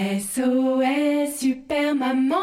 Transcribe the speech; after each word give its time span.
SOS 0.00 1.36
Super 1.36 1.94
Maman 1.94 2.36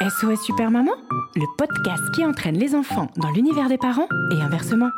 SOS 0.00 0.42
Super 0.42 0.72
Maman, 0.72 0.94
le 1.36 1.46
podcast 1.56 2.02
qui 2.12 2.26
entraîne 2.26 2.58
les 2.58 2.74
enfants 2.74 3.08
dans 3.18 3.30
l'univers 3.30 3.68
des 3.68 3.78
parents 3.78 4.08
et 4.32 4.42
inversement. 4.42 4.88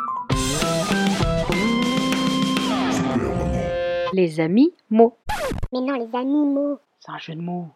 Les 4.15 4.41
amis 4.41 4.73
mots. 4.89 5.19
Mais 5.75 5.83
non, 5.83 5.93
les 5.93 6.19
animaux. 6.19 6.79
C'est 7.01 7.13
un 7.13 7.19
jeu 7.19 7.35
de 7.35 7.43
mots. 7.43 7.69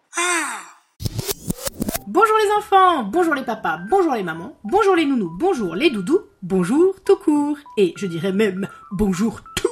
Bonjour 2.07 2.37
les 2.45 2.53
enfants, 2.57 3.05
bonjour 3.05 3.35
les 3.35 3.45
papas, 3.45 3.81
bonjour 3.91 4.15
les 4.15 4.23
mamans, 4.23 4.57
bonjour 4.65 4.97
les 4.97 5.05
nounous, 5.05 5.37
bonjour 5.39 5.75
les 5.75 5.91
doudous, 5.91 6.21
bonjour 6.43 6.95
tout 7.05 7.17
court. 7.17 7.59
Et 7.77 7.93
je 7.97 8.07
dirais 8.07 8.33
même 8.33 8.69
bonjour 8.91 9.43
tout 9.55 9.69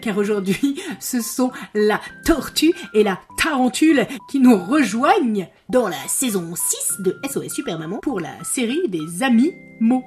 car 0.00 0.16
aujourd'hui 0.18 0.80
ce 1.00 1.20
sont 1.20 1.50
la 1.74 2.00
tortue 2.24 2.74
et 2.94 3.02
la 3.02 3.20
tarentule 3.36 4.06
qui 4.30 4.40
nous 4.40 4.56
rejoignent 4.56 5.48
dans 5.68 5.88
la 5.88 6.08
saison 6.08 6.54
6 6.54 7.02
de 7.02 7.16
SOS 7.30 7.54
Super 7.54 7.78
Maman 7.78 7.98
pour 7.98 8.20
la 8.20 8.42
série 8.44 8.88
des 8.88 9.22
amis 9.22 9.52
mots. 9.80 10.04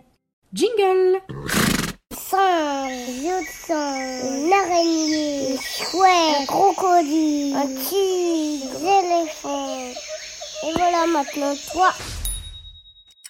Jingle 0.54 1.22
de 2.12 2.16
singe, 2.16 3.70
une 3.70 4.54
araignée, 4.54 5.58
un 5.94 6.46
crocodile, 6.46 7.56
un 7.56 7.68
tigre, 7.68 8.80
des 8.80 8.86
éléphants. 8.86 9.92
Et 10.64 10.74
voilà 10.76 11.08
maintenant 11.08 11.54
toi. 11.72 11.94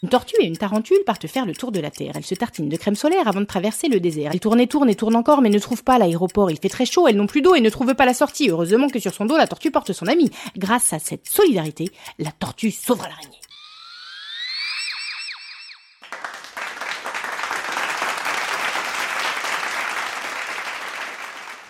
Une 0.03 0.09
tortue 0.09 0.35
et 0.39 0.45
une 0.45 0.57
tarentule 0.57 1.03
partent 1.05 1.27
faire 1.27 1.45
le 1.45 1.53
tour 1.53 1.71
de 1.71 1.79
la 1.79 1.91
Terre. 1.91 2.13
Elles 2.15 2.25
se 2.25 2.33
tartinent 2.33 2.69
de 2.69 2.75
crème 2.75 2.95
solaire 2.95 3.27
avant 3.27 3.39
de 3.39 3.45
traverser 3.45 3.87
le 3.87 3.99
désert. 3.99 4.31
Elles 4.33 4.39
tournent 4.39 4.59
et 4.59 4.65
tournent 4.65 4.89
et 4.89 4.95
tournent 4.95 5.15
encore, 5.15 5.43
mais 5.43 5.49
ne 5.51 5.59
trouvent 5.59 5.83
pas 5.83 5.99
l'aéroport. 5.99 6.49
Il 6.49 6.57
fait 6.57 6.69
très 6.69 6.87
chaud, 6.87 7.07
elles 7.07 7.15
n'ont 7.15 7.27
plus 7.27 7.43
d'eau 7.43 7.53
et 7.53 7.61
ne 7.61 7.69
trouvent 7.69 7.93
pas 7.93 8.07
la 8.07 8.15
sortie. 8.15 8.49
Heureusement 8.49 8.87
que 8.87 8.97
sur 8.97 9.13
son 9.13 9.25
dos, 9.25 9.37
la 9.37 9.45
tortue 9.45 9.69
porte 9.69 9.93
son 9.93 10.07
ami. 10.07 10.31
Grâce 10.57 10.91
à 10.93 10.97
cette 10.97 11.27
solidarité, 11.27 11.85
la 12.17 12.31
tortue 12.31 12.71
sauvera 12.71 13.09
l'araignée. 13.09 13.37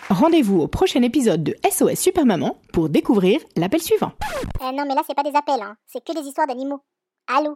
Rendez-vous 0.10 0.62
au 0.62 0.68
prochain 0.70 1.02
épisode 1.02 1.44
de 1.44 1.56
SOS 1.70 2.00
Super 2.00 2.26
Maman 2.26 2.58
pour 2.72 2.88
découvrir 2.88 3.42
l'appel 3.58 3.82
suivant. 3.82 4.14
Euh, 4.62 4.72
non, 4.72 4.86
mais 4.88 4.96
là, 4.96 5.02
c'est 5.06 5.16
pas 5.16 5.24
des 5.24 5.36
appels, 5.36 5.62
hein. 5.62 5.76
c'est 5.86 6.02
que 6.02 6.14
des 6.14 6.26
histoires 6.26 6.48
d'animaux. 6.48 6.80
Allô? 7.28 7.56